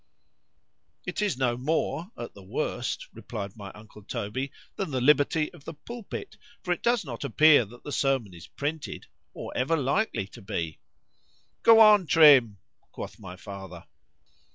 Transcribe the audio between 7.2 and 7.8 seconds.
appear